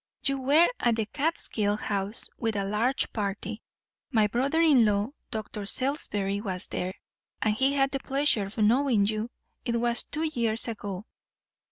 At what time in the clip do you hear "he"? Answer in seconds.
7.53-7.73